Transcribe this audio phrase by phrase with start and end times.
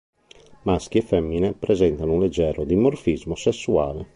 [0.63, 4.09] Maschi e femmine presentano un leggero dimorfismo sessuale.